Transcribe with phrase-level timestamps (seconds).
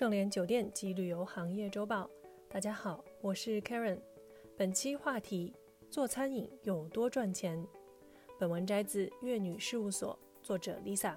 [0.00, 2.08] 盛联酒店及旅游行业周报，
[2.48, 3.98] 大家好，我是 Karen。
[4.56, 5.54] 本期话题：
[5.90, 7.62] 做餐饮有多赚钱？
[8.38, 11.16] 本文摘自粤女事务所，作者 Lisa。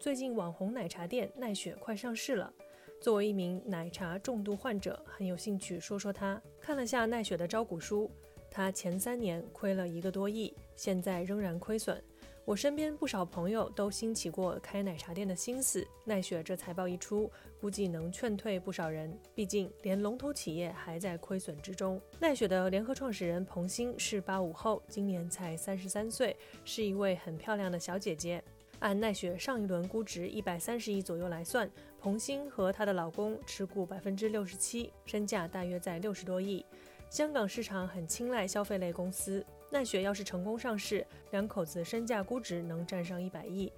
[0.00, 2.52] 最近网红奶茶店奈雪快上市了。
[3.00, 6.42] 作为一名奶茶重度患者，很有兴趣说说它。
[6.60, 8.10] 看了下奈雪的招股书，
[8.50, 12.02] 它前三年亏了一个多亿，现在仍然亏损。
[12.46, 17.30] 我身边不少朋友都兴起过开奶茶店的心思，奈雪这财报一出，
[17.60, 19.16] 估计能劝退不少人。
[19.34, 22.00] 毕竟连龙头企业还在亏损之中。
[22.18, 28.42] 奈雪的联合创始人彭鑫是八五后，今年才三十三岁，是一位很漂亮的小姐姐。
[28.80, 31.70] 按奈雪上一轮估值一百三十亿左右来算，
[32.00, 36.64] 彭鑫和她的老公持股百分之六十七，身价大约在六十多亿。
[37.10, 39.44] 香港市场很青睐消费类公司。
[39.72, 43.72] 奈雪要是成功上市，两口子身价估值能占上一百亿。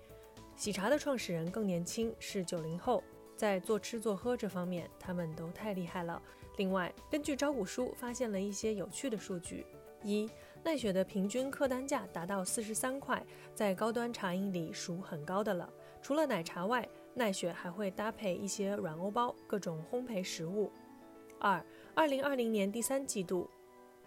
[0.57, 3.05] 喜茶的创始人更年轻，是九零后，
[3.37, 6.21] 在做吃做喝这方面，他们都太厉害了。
[6.57, 9.67] 另外，根据招股书发现了一些有趣的数据：
[10.03, 10.31] 一，
[10.65, 13.23] 奈雪的平均客单价达到四十三块，
[13.55, 15.71] 在高端茶饮里属很高的了。
[16.01, 20.73] 除了奶茶外，奈雪还会搭配一些软欧包、各种烘焙食物。
[21.39, 21.63] 二，
[21.95, 23.51] 二零二零年第三季度。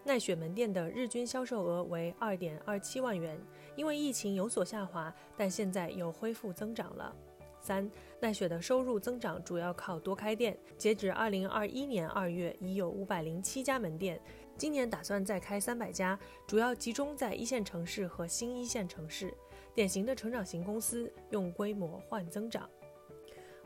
[0.05, 3.39] 奈雪门店的日均销售额为二点二七万元，
[3.75, 7.13] 因为疫情有所下滑，但现在又恢复增长了。
[7.59, 7.89] 三，
[8.19, 14.21] 奈雪的收入增长主要靠多开店，截止二零二一年二月已有五百零七家门店，
[14.55, 19.33] 今年打算再开三百家，主要集中在一线城市和新一线城市，
[19.73, 22.69] 典型的成长型公司，用规模换增长。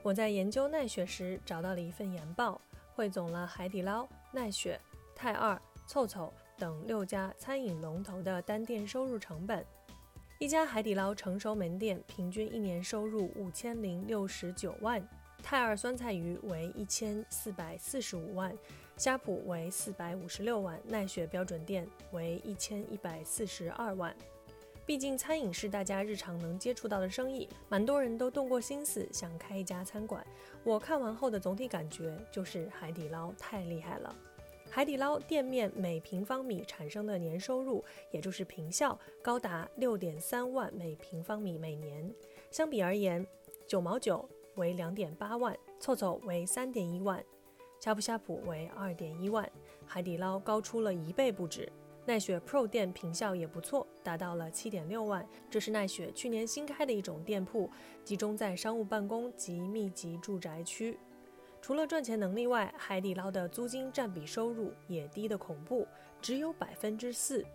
[0.02, 2.62] 我在研究奈雪时找到了一份研报，
[2.96, 4.80] 汇总了海底捞、奈雪、
[5.14, 5.62] 泰二。
[5.90, 9.66] 凑凑等六家餐饮龙头的单店收入成本，
[10.38, 15.02] 一家海底捞成熟门店平均一年收入五千零六十九万，
[15.42, 18.56] 泰二酸菜鱼为一千四百四十五万，
[18.98, 24.16] 呷哺为四百五十六万，奈雪标准店为一千一百四十二万。
[24.86, 30.24] 毕竟餐饮是大家日常能接触到的生意，蛮多人都动过心思想开一家餐馆。
[30.64, 34.16] 我看完后的总体感觉就是海底捞太厉害了。
[34.72, 42.14] 海底捞店面每平方米产生的年收入，也就是平效，高达六点三万每平方米每年。
[42.52, 43.26] 相比而言，
[43.68, 47.24] 九毛九为两点八万，凑凑为三点一万，
[47.80, 49.50] 呷哺呷哺为二点一万，
[49.86, 51.72] 海底捞高出了一倍不止。
[52.06, 55.28] 奈雪 Pro 店平效也不错，达到了七点六万。
[55.50, 57.70] 这是奈雪去年新开的一种店铺，
[58.04, 60.98] 集中在商务办公及密集住宅区。
[61.62, 65.88] 除了赚钱能力外，海底捞的租金占比收入也低得恐怖，
[66.22, 67.46] 只有百分之四，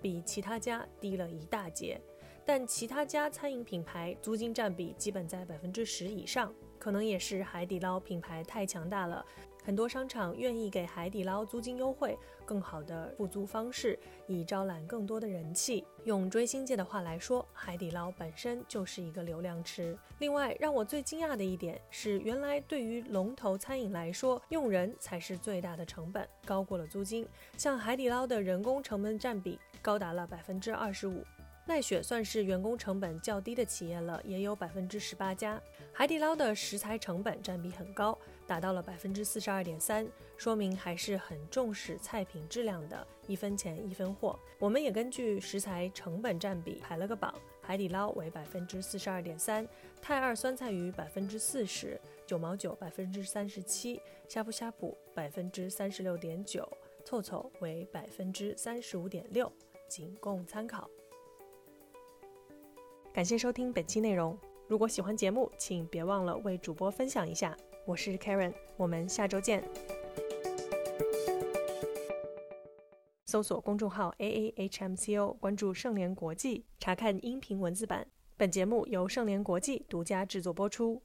[0.00, 2.00] 比其他家低了一大截。
[2.44, 9.24] 但其他家餐饮品牌租金占比基本在百分之十以上，可能也是海底捞品牌太强大了。
[9.64, 15.84] 很多商场愿意给海底捞租金优惠，更好的付租方式，以招揽更多的人气。
[16.04, 19.96] 用追星界的话来说，海底捞本身就是一个流量池。
[20.18, 27.26] 另外，让我最惊讶的一点是，原来对于龙头餐饮来说，用人才是最大的成本，高过了租金。
[27.56, 31.24] 像海底捞的人工成本占比高达了百分之二十五。
[31.64, 35.62] 奈雪算是员工成本较低的企业了，也有百分之十八家。
[35.92, 38.18] 海底捞的食材成本占比很高，
[38.52, 44.38] 达到了百分之四十二点三，说明还是很重视菜品质量的，一分钱一分货。
[44.58, 49.66] 我们也根据食材成本占比排了个榜，海底捞为百分之四十二点三，
[50.02, 53.98] 泰二酸菜鱼百分之四十九毛九百分之三十七，
[54.28, 56.68] 呷哺呷哺百分之三十六点九，
[57.06, 59.50] 凑凑为百分之三十五点六，
[59.88, 60.90] 仅供参考。
[63.14, 64.38] 感谢收听本期内容。
[64.68, 67.56] 如果喜欢节目，请别忘了为主播分享一下。
[67.84, 69.62] 我是 Karen，我们下周见。
[73.26, 78.06] 搜索公众号 A A H M C O，关注盛联国际，查看音频文字版。
[78.36, 81.00] 本节目由盛联国际独家制作播出。